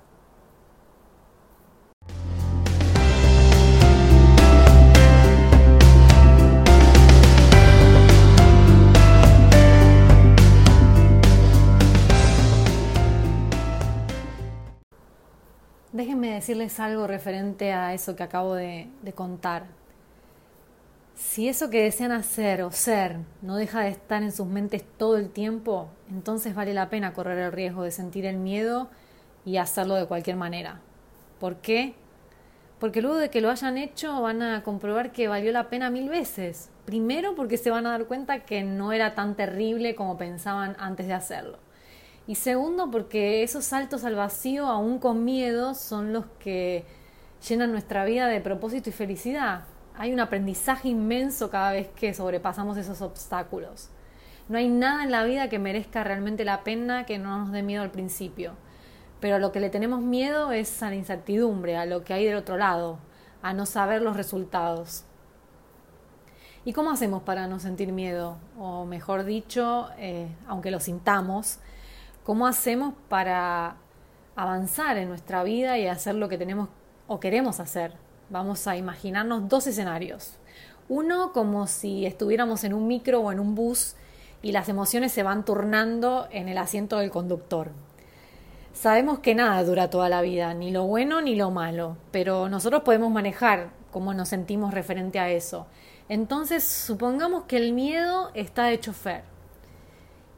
Déjenme 15.99 16.33
decirles 16.33 16.78
algo 16.78 17.09
referente 17.09 17.73
a 17.73 17.93
eso 17.93 18.14
que 18.14 18.23
acabo 18.23 18.55
de, 18.55 18.88
contar. 19.17 19.64
Si 21.17 21.49
eso 21.49 21.71
que 21.71 21.83
desean 21.83 22.12
hacer 22.12 22.62
o 22.62 22.71
ser 22.71 23.17
no 23.43 23.57
deja 23.57 23.81
de 23.81 23.88
estar 23.88 24.23
en 24.23 24.31
sus 24.31 24.47
mentes 24.47 24.85
todo 24.97 25.17
el 25.17 25.28
tiempo, 25.28 25.88
entonces 26.09 26.55
vale 26.55 26.73
la 26.73 26.88
pena 26.88 27.14
correr 27.14 27.38
el 27.38 27.50
riesgo 27.50 27.83
de 27.83 27.90
sentir 27.90 28.26
el 28.26 28.37
miedo 28.37 28.88
y 29.45 29.57
hacerlo 29.57 29.97
de 29.97 30.07
cualquier 30.07 30.37
manera. 30.37 30.78
¿Por 31.40 31.57
qué? 31.57 31.97
porque 32.78 33.02
luego 33.02 33.17
de 33.17 33.28
que 33.28 33.40
lo 33.40 33.50
hayan 33.50 33.76
hecho 33.76 34.23
van 34.23 34.40
a 34.40 34.62
comprobar 34.62 35.11
que 35.11 35.26
valió 35.26 35.50
la 35.50 35.69
pena 35.69 35.90
mil 35.90 36.09
veces. 36.09 36.71
Primero 36.85 37.35
porque 37.35 37.57
se 37.57 37.71
van 37.71 37.88
a 37.88 37.90
dar 37.90 38.05
cuenta 38.05 38.45
que 38.45 38.62
no 38.62 38.93
era 38.93 39.17
tan 39.17 39.35
terrible 39.35 39.97
como 39.97 40.17
pensaban 40.17 40.76
antes 40.78 41.09
de 41.09 41.14
hacerlo. 41.14 41.59
Y 42.28 42.35
segundo 42.35 42.90
porque 42.90 43.42
esos 43.42 43.64
saltos 43.64 44.04
al 44.04 44.14
vacío, 44.14 44.66
aún 44.66 44.99
con 44.99 45.25
miedo, 45.25 45.75
son 45.75 46.12
los 46.12 46.26
que 46.38 46.85
llenan 47.49 47.73
nuestra 47.73 48.04
vida 48.04 48.26
de 48.26 48.42
propósito 48.42 48.90
y 48.90 48.92
felicidad. 48.92 49.64
Hay 49.94 50.12
un 50.12 50.20
aprendizaje 50.20 50.90
inmenso 50.90 51.49
cada 51.49 51.73
vez 51.73 51.88
que 51.88 52.12
sobrepasamos 52.12 52.76
esos 52.76 53.00
obstáculos. 53.00 53.88
No 54.50 54.58
hay 54.58 54.68
nada 54.68 55.04
en 55.04 55.11
la 55.11 55.25
vida 55.25 55.49
que 55.49 55.58
merezca 55.58 56.04
realmente 56.04 56.44
la 56.44 56.64
pena 56.64 57.06
que 57.06 57.18
no 57.18 57.38
nos 57.38 57.50
dé 57.50 57.62
miedo 57.62 57.82
al 57.82 57.90
principio. 57.90 58.52
Pero 59.20 59.37
a 59.37 59.38
lo 59.38 59.50
que 59.50 59.61
le 59.61 59.70
tenemos 59.70 60.02
miedo 60.02 60.52
es 60.52 60.82
a 60.82 60.90
la 60.90 60.97
incertidumbre, 60.97 61.78
a 61.78 61.87
lo 61.87 62.04
que 62.04 62.12
hay 62.12 62.26
del 62.26 62.37
otro 62.37 62.58
lado, 62.58 62.99
a 63.40 63.54
no 63.54 63.64
saber 63.64 64.02
los 64.02 64.18
resultados. 64.18 65.04
¿Y 66.66 66.75
cómo 66.75 66.90
hacemos 66.90 67.23
para 67.23 67.47
no 67.47 67.58
sentir 67.58 67.90
miedo? 67.90 68.37
O 68.58 68.85
mejor 68.85 69.25
dicho, 69.25 69.88
eh, 69.97 70.28
aunque 70.47 70.70
lo 70.70 70.78
sintamos, 70.78 71.61
¿cómo 72.28 72.47
hacemos 72.47 72.92
para 73.08 73.76
avanzar 74.37 74.99
en 74.99 75.08
nuestra 75.08 75.42
vida 75.44 75.78
y 75.78 75.87
hacer 75.87 76.14
lo 76.14 76.28
que 76.28 76.37
tenemos 76.37 76.68
o 77.06 77.20
queremos 77.20 77.58
hacer? 77.58 77.94
Vamos 78.28 78.66
a 78.66 78.76
imaginarnos 78.76 79.49
dos 79.49 79.66
escenarios. 79.66 80.35
Uno 80.90 81.32
como 81.32 81.66
si 81.66 82.04
estuviéramos 82.04 82.64
en 82.64 82.75
un 82.75 82.87
micro 82.87 83.20
o 83.20 83.32
en 83.32 83.40
un 83.40 83.54
bus 83.54 83.94
y 84.42 84.52
las 84.52 84.68
emociones 84.68 85.11
se 85.11 85.23
van 85.23 85.47
turnando 85.47 86.28
en 86.30 86.50
el 86.50 86.58
asiento 86.58 86.99
del 86.99 87.11
conductor. 87.11 87.70
Sabemos 88.75 89.20
que 89.20 89.35
nada 89.35 89.64
dura 89.64 89.88
toda 89.88 90.11
la 90.11 90.20
vida, 90.20 90.52
ni 90.52 90.70
lo 90.70 90.85
bueno 90.85 91.23
ni 91.23 91.35
lo 91.35 91.50
malo, 91.50 91.97
pero 92.11 92.50
nosotros 92.50 92.82
podemos 92.82 93.11
manejar 93.11 93.70
cómo 93.90 94.12
nos 94.12 94.28
sentimos 94.28 94.75
referente 94.75 95.18
a 95.18 95.30
eso. 95.30 95.66
Entonces, 96.11 96.62
supongamos 96.62 97.44
que 97.44 97.56
el 97.56 97.73
miedo 97.73 98.30
está 98.35 98.64
de 98.64 98.78
chofer 98.78 99.38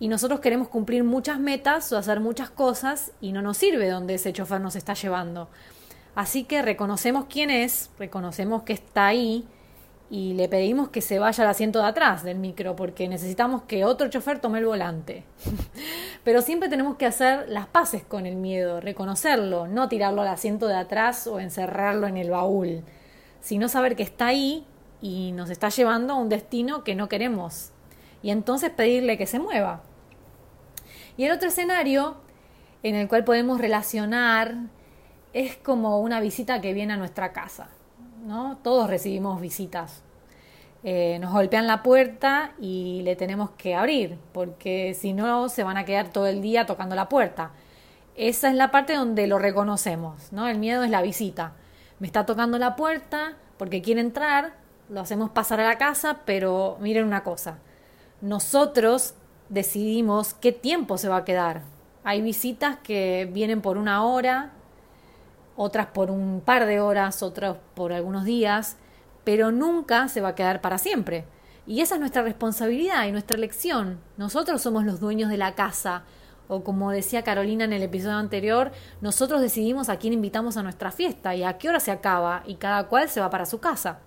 y 0.01 0.09
nosotros 0.09 0.41
queremos 0.41 0.69
cumplir 0.69 1.05
muchas 1.05 1.39
metas 1.39 1.93
o 1.93 1.99
hacer 1.99 2.21
muchas 2.21 2.49
cosas 2.49 3.13
y 3.21 3.33
no 3.33 3.43
nos 3.43 3.59
sirve 3.59 3.89
donde 3.89 4.15
ese 4.15 4.33
chofer 4.33 4.61
nos 4.61 4.75
está 4.75 4.95
llevando. 4.95 5.49
Así 6.15 6.45
que 6.45 6.63
reconocemos 6.63 7.27
quién 7.29 7.51
es, 7.51 7.91
reconocemos 7.99 8.63
que 8.63 8.73
está 8.73 9.07
ahí 9.07 9.47
y 10.09 10.33
le 10.33 10.49
pedimos 10.49 10.89
que 10.89 11.03
se 11.03 11.19
vaya 11.19 11.45
al 11.45 11.51
asiento 11.51 11.81
de 11.81 11.85
atrás 11.85 12.25
del 12.25 12.39
micro 12.39 12.75
porque 12.75 13.09
necesitamos 13.09 13.63
que 13.63 13.85
otro 13.85 14.09
chofer 14.09 14.41
tome 14.41 14.59
el 14.59 14.65
volante. 14.65 15.25
Pero 16.25 16.41
siempre 16.41 16.71
tenemos 16.71 16.97
que 16.97 17.07
hacer 17.07 17.49
las 17.51 17.67
paces 17.67 18.03
con 18.03 18.25
el 18.25 18.37
miedo, 18.37 18.81
reconocerlo, 18.81 19.69
no 19.69 19.89
tirarlo 19.89 20.23
al 20.23 20.29
asiento 20.29 20.67
de 20.67 20.77
atrás 20.77 21.27
o 21.27 21.41
encerrarlo 21.41 22.07
en 22.07 22.17
el 22.17 22.31
baúl, 22.31 22.85
sino 23.43 23.69
saber 23.69 23.97
que 23.97 24.03
está 24.03 24.29
ahí 24.29 24.67
y 25.03 25.33
nos 25.33 25.51
está 25.51 25.69
llevando 25.69 26.15
a 26.15 26.17
un 26.17 26.31
destino 26.31 26.85
que 26.85 26.95
no 26.95 27.09
queremos. 27.11 27.71
Y 28.23 28.31
entonces 28.31 28.71
pedirle 28.71 29.17
que 29.17 29.27
se 29.27 29.39
mueva. 29.39 29.83
Y 31.21 31.27
el 31.27 31.33
otro 31.33 31.49
escenario 31.49 32.17
en 32.83 32.95
el 32.95 33.07
cual 33.07 33.25
podemos 33.25 33.61
relacionar 33.61 34.55
es 35.35 35.55
como 35.55 36.01
una 36.01 36.19
visita 36.19 36.63
que 36.63 36.73
viene 36.73 36.95
a 36.95 36.97
nuestra 36.97 37.35
casa. 37.35 37.69
¿no? 38.25 38.57
Todos 38.63 38.89
recibimos 38.89 39.39
visitas. 39.39 40.03
Eh, 40.83 41.19
nos 41.21 41.35
golpean 41.35 41.67
la 41.67 41.83
puerta 41.83 42.53
y 42.59 43.03
le 43.03 43.17
tenemos 43.17 43.51
que 43.51 43.75
abrir, 43.75 44.17
porque 44.33 44.97
si 44.99 45.13
no 45.13 45.51
se 45.51 45.63
van 45.63 45.77
a 45.77 45.85
quedar 45.85 46.09
todo 46.09 46.27
el 46.27 46.41
día 46.41 46.65
tocando 46.65 46.95
la 46.95 47.11
puerta. 47.11 47.51
Esa 48.17 48.49
es 48.49 48.55
la 48.55 48.71
parte 48.71 48.95
donde 48.95 49.27
lo 49.27 49.39
reconocemos, 49.39 50.33
¿no? 50.33 50.49
El 50.49 50.57
miedo 50.57 50.85
es 50.85 50.91
la 50.91 51.03
visita. 51.03 51.53
Me 51.99 52.07
está 52.07 52.25
tocando 52.25 52.57
la 52.57 52.77
puerta 52.77 53.35
porque 53.59 53.83
quiere 53.83 54.01
entrar, 54.01 54.55
lo 54.89 55.03
hacemos 55.03 55.29
pasar 55.29 55.61
a 55.61 55.69
la 55.69 55.77
casa, 55.77 56.21
pero 56.25 56.79
miren 56.81 57.05
una 57.05 57.25
cosa, 57.25 57.59
nosotros 58.23 59.17
decidimos 59.51 60.33
qué 60.33 60.53
tiempo 60.53 60.97
se 60.97 61.09
va 61.09 61.19
a 61.19 61.25
quedar. 61.25 61.63
Hay 62.03 62.23
visitas 62.23 62.79
que 62.79 63.29
vienen 63.31 63.61
por 63.61 63.77
una 63.77 64.05
hora, 64.05 64.53
otras 65.57 65.89
por 65.89 66.11
un 66.11 66.41
par 66.41 66.65
de 66.65 66.81
horas, 66.81 67.23
otras 67.23 67.57
por 67.75 67.93
algunos 67.93 68.25
días, 68.25 68.77
pero 69.25 69.53
nunca 69.53 70.09
se 70.09 70.23
va 70.23 70.29
a 70.29 70.35
quedar 70.35 70.63
para 70.63 70.79
siempre. 70.79 71.27
Y 71.67 71.83
esa 71.83 71.97
es 71.97 72.01
nuestra 72.01 72.23
responsabilidad 72.23 73.07
y 73.07 73.13
nuestra 73.13 73.37
elección. 73.37 74.01
Nosotros 74.17 74.63
somos 74.63 74.85
los 74.85 75.01
dueños 75.01 75.29
de 75.29 75.37
la 75.37 75.55
casa. 75.55 76.05
O 76.49 76.65
como 76.65 76.91
decía 76.91 77.23
Carolina 77.23 77.65
en 77.65 77.73
el 77.73 77.83
episodio 77.83 78.17
anterior, 78.17 78.73
nosotros 79.01 79.41
decidimos 79.41 79.89
a 79.89 79.99
quién 79.99 80.13
invitamos 80.13 80.57
a 80.57 80.63
nuestra 80.63 80.91
fiesta 80.91 81.35
y 81.37 81.45
a 81.45 81.59
qué 81.59 81.69
hora 81.69 81.79
se 81.79 81.93
acaba 81.93 82.43
y 82.47 82.55
cada 82.57 82.89
cual 82.89 83.09
se 83.09 83.21
va 83.21 83.31
para 83.31 83.47
su 83.47 83.61
casa. 83.61 83.99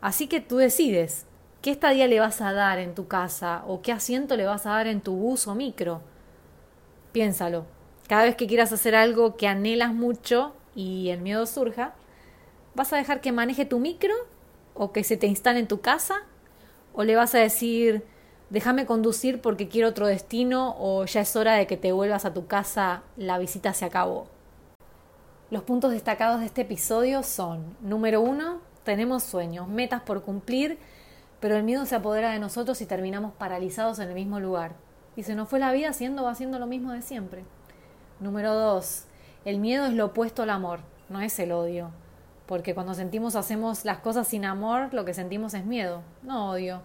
Así 0.00 0.28
que 0.28 0.40
tú 0.40 0.56
decides 0.58 1.26
qué 1.62 1.70
estadía 1.70 2.06
le 2.06 2.20
vas 2.20 2.40
a 2.40 2.52
dar 2.52 2.78
en 2.78 2.94
tu 2.94 3.08
casa 3.08 3.62
o 3.66 3.82
qué 3.82 3.92
asiento 3.92 4.36
le 4.36 4.46
vas 4.46 4.66
a 4.66 4.70
dar 4.70 4.86
en 4.86 5.00
tu 5.00 5.14
bus 5.14 5.46
o 5.46 5.54
micro. 5.54 6.00
Piénsalo. 7.12 7.66
Cada 8.08 8.24
vez 8.24 8.36
que 8.36 8.46
quieras 8.46 8.72
hacer 8.72 8.94
algo 8.94 9.36
que 9.36 9.46
anhelas 9.46 9.92
mucho, 9.92 10.54
y 10.78 11.10
el 11.10 11.20
miedo 11.20 11.44
surja, 11.44 11.94
¿vas 12.76 12.92
a 12.92 12.96
dejar 12.96 13.20
que 13.20 13.32
maneje 13.32 13.64
tu 13.64 13.80
micro 13.80 14.14
o 14.74 14.92
que 14.92 15.02
se 15.02 15.16
te 15.16 15.26
instale 15.26 15.58
en 15.58 15.66
tu 15.66 15.80
casa? 15.80 16.22
¿O 16.94 17.02
le 17.02 17.16
vas 17.16 17.34
a 17.34 17.38
decir, 17.38 18.04
déjame 18.48 18.86
conducir 18.86 19.40
porque 19.40 19.68
quiero 19.68 19.88
otro 19.88 20.06
destino 20.06 20.76
o 20.78 21.04
ya 21.04 21.22
es 21.22 21.34
hora 21.34 21.54
de 21.54 21.66
que 21.66 21.76
te 21.76 21.90
vuelvas 21.90 22.24
a 22.24 22.32
tu 22.32 22.46
casa, 22.46 23.02
la 23.16 23.38
visita 23.38 23.72
se 23.72 23.86
acabó? 23.86 24.28
Los 25.50 25.64
puntos 25.64 25.90
destacados 25.90 26.38
de 26.38 26.46
este 26.46 26.60
episodio 26.60 27.24
son, 27.24 27.76
número 27.80 28.20
uno, 28.20 28.60
tenemos 28.84 29.24
sueños, 29.24 29.66
metas 29.66 30.02
por 30.02 30.22
cumplir, 30.22 30.78
pero 31.40 31.56
el 31.56 31.62
miedo 31.62 31.86
se 31.86 31.94
apodera 31.94 32.30
de 32.30 32.38
nosotros 32.38 32.80
y 32.80 32.86
terminamos 32.86 33.32
paralizados 33.34 33.98
en 33.98 34.08
el 34.08 34.14
mismo 34.14 34.40
lugar. 34.40 34.72
Y 35.16 35.22
se 35.22 35.34
nos 35.34 35.48
fue 35.48 35.58
la 35.58 35.72
vida 35.72 35.90
haciendo 35.90 36.24
o 36.24 36.28
haciendo 36.28 36.58
lo 36.58 36.66
mismo 36.66 36.92
de 36.92 37.02
siempre. 37.02 37.44
Número 38.20 38.54
dos, 38.54 39.04
el 39.44 39.58
miedo 39.58 39.86
es 39.86 39.94
lo 39.94 40.06
opuesto 40.06 40.42
al 40.42 40.50
amor, 40.50 40.80
no 41.08 41.20
es 41.20 41.38
el 41.38 41.52
odio. 41.52 41.90
Porque 42.46 42.74
cuando 42.74 42.94
sentimos 42.94 43.36
hacemos 43.36 43.84
las 43.84 43.98
cosas 43.98 44.26
sin 44.26 44.44
amor, 44.44 44.92
lo 44.94 45.04
que 45.04 45.14
sentimos 45.14 45.54
es 45.54 45.64
miedo, 45.64 46.02
no 46.22 46.50
odio. 46.50 46.82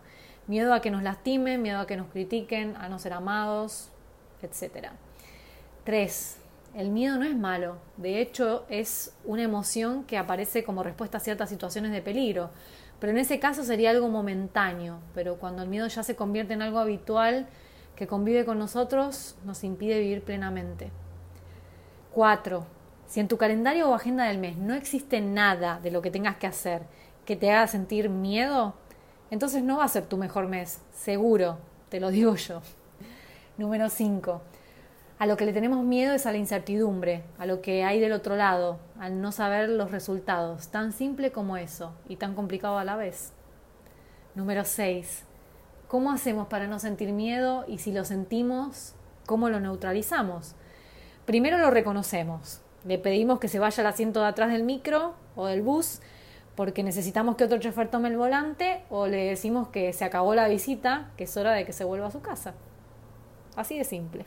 Miedo 0.48 0.74
a 0.74 0.82
que 0.82 0.92
nos 0.92 1.04
lastimen, 1.04 1.62
miedo 1.62 1.80
a 1.80 1.88
que 1.88 1.96
nos 1.96 2.08
critiquen, 2.08 2.76
a 2.76 2.90
no 2.90 3.00
ser 3.00 3.14
amados, 3.14 3.90
etc. 4.42 4.90
Tres, 5.86 6.38
el 6.76 6.90
miedo 6.90 7.18
no 7.18 7.26
es 7.26 7.36
malo. 7.36 7.78
De 7.98 8.20
hecho, 8.20 8.66
es 8.68 9.16
una 9.26 9.44
emoción 9.44 10.04
que 10.04 10.18
aparece 10.18 10.64
como 10.64 10.84
respuesta 10.84 11.18
a 11.18 11.22
ciertas 11.22 11.50
situaciones 11.50 11.92
de 11.92 12.02
peligro. 12.02 12.50
Pero 13.04 13.12
en 13.12 13.18
ese 13.18 13.38
caso 13.38 13.66
sería 13.66 13.90
algo 13.90 14.08
momentáneo. 14.08 15.00
Pero 15.14 15.36
cuando 15.38 15.62
el 15.62 15.68
miedo 15.68 15.86
ya 15.88 16.04
se 16.04 16.16
convierte 16.16 16.54
en 16.54 16.62
algo 16.62 16.80
habitual 16.80 17.48
que 17.98 18.08
convive 18.08 18.46
con 18.46 18.58
nosotros, 18.58 19.36
nos 19.44 19.66
impide 19.66 20.00
vivir 20.00 20.24
plenamente. 20.24 20.90
4. 22.14 22.66
Si 23.06 23.20
en 23.20 23.28
tu 23.28 23.36
calendario 23.36 23.90
o 23.90 23.94
agenda 23.94 24.24
del 24.24 24.38
mes 24.38 24.56
no 24.56 24.74
existe 24.74 25.20
nada 25.20 25.82
de 25.82 25.92
lo 25.92 26.02
que 26.02 26.12
tengas 26.12 26.38
que 26.38 26.48
hacer 26.48 26.84
que 27.26 27.36
te 27.36 27.52
haga 27.52 27.68
sentir 27.68 28.08
miedo, 28.08 28.74
entonces 29.32 29.64
no 29.64 29.80
va 29.80 29.84
a 29.84 29.90
ser 29.90 30.06
tu 30.06 30.16
mejor 30.16 30.48
mes, 30.48 30.80
seguro, 30.94 31.58
te 31.90 32.00
lo 32.00 32.10
digo 32.10 32.36
yo. 32.36 32.62
Número 33.58 33.90
5. 33.90 34.42
A 35.24 35.26
lo 35.26 35.38
que 35.38 35.46
le 35.46 35.54
tenemos 35.54 35.86
miedo 35.86 36.14
es 36.14 36.26
a 36.26 36.34
la 36.34 36.38
incertidumbre, 36.38 37.24
a 37.38 37.46
lo 37.46 37.62
que 37.62 37.86
hay 37.86 38.02
del 38.02 38.12
otro 38.12 38.36
lado, 38.36 38.80
al 39.00 39.22
no 39.22 39.32
saber 39.32 39.70
los 39.70 39.90
resultados, 39.90 40.68
tan 40.68 40.92
simple 40.92 41.32
como 41.32 41.56
eso 41.56 41.94
y 42.10 42.18
tan 42.18 42.36
complicado 42.36 42.78
a 42.78 42.84
la 42.84 42.98
vez. 42.98 43.32
Número 44.36 44.66
6. 44.66 45.24
¿Cómo 45.88 46.12
hacemos 46.12 46.48
para 46.48 46.68
no 46.68 46.78
sentir 46.78 47.14
miedo 47.14 47.64
y 47.70 47.78
si 47.78 47.94
lo 47.94 48.04
sentimos, 48.04 48.96
cómo 49.26 49.48
lo 49.48 49.62
neutralizamos? 49.62 50.56
Primero 51.26 51.58
lo 51.58 51.72
reconocemos. 51.72 52.60
Le 52.84 52.98
pedimos 52.98 53.40
que 53.40 53.48
se 53.48 53.60
vaya 53.60 53.80
al 53.80 53.88
asiento 53.88 54.20
de 54.20 54.28
atrás 54.28 54.52
del 54.52 54.64
micro 54.64 55.14
o 55.38 55.46
del 55.46 55.62
bus 55.62 56.02
porque 56.58 56.84
necesitamos 56.84 57.38
que 57.38 57.46
otro 57.46 57.60
chofer 57.60 57.90
tome 57.90 58.10
el 58.10 58.18
volante 58.18 58.84
o 58.90 59.08
le 59.08 59.24
decimos 59.24 59.70
que 59.70 59.94
se 59.94 60.04
acabó 60.04 60.36
la 60.36 60.50
visita, 60.50 61.12
que 61.16 61.24
es 61.24 61.38
hora 61.38 61.54
de 61.54 61.64
que 61.64 61.72
se 61.72 61.86
vuelva 61.86 62.08
a 62.08 62.12
su 62.12 62.22
casa. 62.22 62.56
Así 63.56 63.78
de 63.78 63.86
simple. 63.86 64.26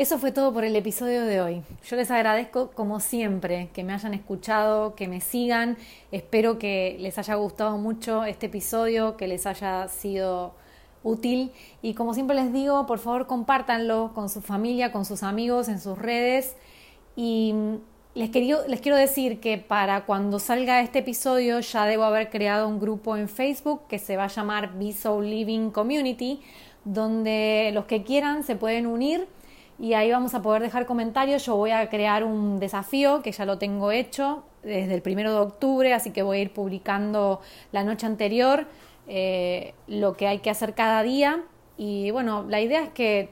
Eso 0.00 0.16
fue 0.16 0.32
todo 0.32 0.50
por 0.54 0.64
el 0.64 0.74
episodio 0.76 1.26
de 1.26 1.42
hoy. 1.42 1.62
Yo 1.86 1.94
les 1.94 2.10
agradezco 2.10 2.70
como 2.70 3.00
siempre 3.00 3.68
que 3.74 3.84
me 3.84 3.92
hayan 3.92 4.14
escuchado, 4.14 4.94
que 4.94 5.06
me 5.08 5.20
sigan. 5.20 5.76
Espero 6.10 6.58
que 6.58 6.96
les 7.00 7.18
haya 7.18 7.34
gustado 7.34 7.76
mucho 7.76 8.24
este 8.24 8.46
episodio, 8.46 9.18
que 9.18 9.28
les 9.28 9.44
haya 9.44 9.88
sido 9.88 10.54
útil 11.02 11.52
y 11.82 11.92
como 11.92 12.14
siempre 12.14 12.34
les 12.34 12.50
digo, 12.50 12.86
por 12.86 12.98
favor 12.98 13.26
compártanlo 13.26 14.12
con 14.14 14.30
su 14.30 14.40
familia, 14.40 14.90
con 14.90 15.04
sus 15.04 15.22
amigos, 15.22 15.68
en 15.68 15.78
sus 15.78 15.98
redes 15.98 16.56
y 17.14 17.54
les, 18.14 18.30
les 18.34 18.80
quiero 18.80 18.96
decir 18.96 19.38
que 19.38 19.58
para 19.58 20.06
cuando 20.06 20.38
salga 20.38 20.80
este 20.80 21.00
episodio 21.00 21.60
ya 21.60 21.84
debo 21.84 22.04
haber 22.04 22.30
creado 22.30 22.66
un 22.68 22.80
grupo 22.80 23.18
en 23.18 23.28
Facebook 23.28 23.82
que 23.86 23.98
se 23.98 24.16
va 24.16 24.24
a 24.24 24.28
llamar 24.28 24.78
Be 24.78 24.94
So 24.94 25.20
Living 25.20 25.68
Community 25.68 26.40
donde 26.86 27.70
los 27.74 27.84
que 27.84 28.02
quieran 28.02 28.44
se 28.44 28.56
pueden 28.56 28.86
unir 28.86 29.28
y 29.80 29.94
ahí 29.94 30.10
vamos 30.10 30.34
a 30.34 30.42
poder 30.42 30.60
dejar 30.60 30.84
comentarios. 30.84 31.46
Yo 31.46 31.56
voy 31.56 31.70
a 31.70 31.88
crear 31.88 32.22
un 32.22 32.60
desafío 32.60 33.22
que 33.22 33.32
ya 33.32 33.46
lo 33.46 33.56
tengo 33.56 33.90
hecho 33.90 34.44
desde 34.62 34.94
el 34.94 35.00
primero 35.00 35.32
de 35.32 35.40
octubre, 35.40 35.94
así 35.94 36.10
que 36.10 36.22
voy 36.22 36.38
a 36.38 36.40
ir 36.42 36.52
publicando 36.52 37.40
la 37.72 37.82
noche 37.82 38.04
anterior 38.04 38.66
eh, 39.08 39.72
lo 39.86 40.18
que 40.18 40.26
hay 40.26 40.40
que 40.40 40.50
hacer 40.50 40.74
cada 40.74 41.02
día. 41.02 41.42
Y 41.78 42.10
bueno, 42.10 42.44
la 42.46 42.60
idea 42.60 42.82
es 42.82 42.90
que, 42.90 43.30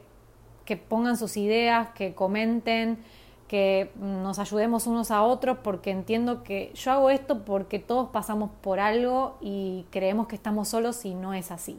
que 0.65 0.79
pongan 0.79 1.19
sus 1.19 1.37
ideas, 1.37 1.91
que 1.91 2.15
comenten, 2.15 2.99
que 3.47 3.91
nos 4.01 4.39
ayudemos 4.39 4.87
unos 4.87 5.11
a 5.11 5.23
otros, 5.25 5.59
porque 5.63 5.91
entiendo 5.91 6.45
que 6.45 6.73
yo 6.75 6.93
hago 6.93 7.11
esto 7.11 7.45
porque 7.45 7.79
todos 7.79 8.09
pasamos 8.09 8.51
por 8.63 8.81
algo 8.81 9.37
y 9.43 9.85
creemos 9.91 10.29
que 10.29 10.37
estamos 10.37 10.69
solos 10.69 11.05
y 11.05 11.15
no 11.15 11.35
es 11.35 11.51
así. 11.51 11.79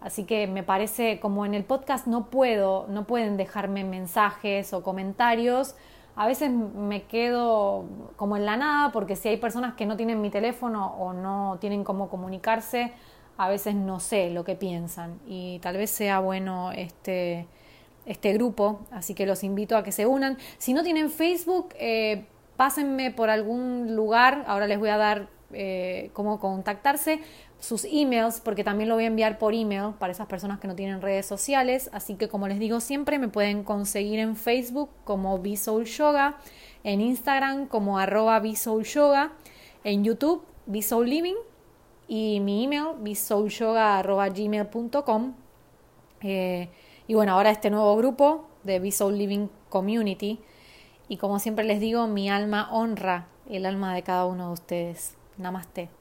Así 0.00 0.24
que 0.24 0.46
me 0.46 0.62
parece 0.62 1.18
como 1.20 1.44
en 1.44 1.54
el 1.54 1.64
podcast 1.64 2.06
no 2.06 2.26
puedo, 2.26 2.86
no 2.88 3.06
pueden 3.06 3.36
dejarme 3.36 3.84
mensajes 3.84 4.72
o 4.72 4.82
comentarios. 4.82 5.74
A 6.14 6.26
veces 6.26 6.50
me 6.50 7.02
quedo 7.02 7.84
como 8.16 8.36
en 8.36 8.44
la 8.44 8.56
nada 8.56 8.92
porque 8.92 9.16
si 9.16 9.28
hay 9.28 9.36
personas 9.36 9.74
que 9.74 9.86
no 9.86 9.96
tienen 9.96 10.20
mi 10.20 10.30
teléfono 10.30 10.94
o 10.98 11.12
no 11.12 11.58
tienen 11.60 11.84
cómo 11.84 12.08
comunicarse, 12.08 12.92
a 13.36 13.48
veces 13.48 13.74
no 13.74 14.00
sé 14.00 14.30
lo 14.30 14.44
que 14.44 14.56
piensan 14.56 15.20
y 15.26 15.60
tal 15.60 15.76
vez 15.76 15.90
sea 15.90 16.18
bueno 16.18 16.72
este, 16.72 17.46
este 18.04 18.32
grupo, 18.32 18.80
así 18.90 19.14
que 19.14 19.26
los 19.26 19.44
invito 19.44 19.76
a 19.76 19.84
que 19.84 19.92
se 19.92 20.06
unan. 20.06 20.38
Si 20.58 20.74
no 20.74 20.82
tienen 20.82 21.08
Facebook, 21.08 21.68
eh, 21.78 22.26
pásenme 22.56 23.12
por 23.12 23.30
algún 23.30 23.94
lugar, 23.94 24.44
ahora 24.48 24.66
les 24.66 24.78
voy 24.78 24.88
a 24.88 24.96
dar 24.96 25.28
eh, 25.52 26.10
cómo 26.12 26.40
contactarse, 26.40 27.20
sus 27.60 27.84
emails, 27.84 28.40
porque 28.40 28.64
también 28.64 28.88
lo 28.88 28.94
voy 28.94 29.04
a 29.04 29.08
enviar 29.08 29.38
por 29.38 29.54
email 29.54 29.94
para 29.98 30.12
esas 30.12 30.26
personas 30.26 30.60
que 30.60 30.68
no 30.68 30.76
tienen 30.76 31.02
redes 31.02 31.26
sociales. 31.26 31.90
Así 31.92 32.14
que 32.14 32.28
como 32.28 32.48
les 32.48 32.58
digo 32.58 32.80
siempre, 32.80 33.18
me 33.18 33.28
pueden 33.28 33.64
conseguir 33.64 34.18
en 34.18 34.36
Facebook 34.36 34.90
como 35.04 35.42
Soul 35.56 35.84
Yoga, 35.84 36.38
en 36.84 37.00
Instagram 37.00 37.66
como 37.66 37.98
arroba 37.98 38.42
Yoga, 38.42 39.32
en 39.84 40.04
YouTube 40.04 40.44
Soul 40.82 41.08
Living 41.08 41.36
y 42.06 42.40
mi 42.40 42.64
email 42.64 42.88
gmail.com 44.34 45.34
eh, 46.20 46.68
y 47.06 47.14
bueno, 47.14 47.32
ahora 47.32 47.50
este 47.50 47.70
nuevo 47.70 47.96
grupo 47.96 48.48
de 48.64 48.90
Soul 48.90 49.16
Living 49.16 49.48
Community. 49.68 50.40
Y 51.08 51.16
como 51.16 51.38
siempre 51.38 51.64
les 51.64 51.80
digo, 51.80 52.06
mi 52.06 52.28
alma 52.28 52.68
honra 52.70 53.28
el 53.48 53.66
alma 53.66 53.94
de 53.94 54.02
cada 54.02 54.26
uno 54.26 54.48
de 54.48 54.52
ustedes. 54.52 55.16
Namaste. 55.38 55.97